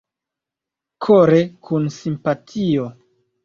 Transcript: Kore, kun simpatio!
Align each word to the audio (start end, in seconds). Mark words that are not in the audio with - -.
Kore, 1.07 1.43
kun 1.69 1.87
simpatio! 2.01 2.93